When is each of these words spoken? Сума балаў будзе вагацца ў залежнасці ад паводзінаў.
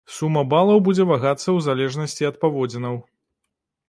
Сума 0.17 0.41
балаў 0.53 0.79
будзе 0.87 1.05
вагацца 1.09 1.43
ў 1.43 1.59
залежнасці 1.67 2.27
ад 2.31 2.39
паводзінаў. 2.47 2.99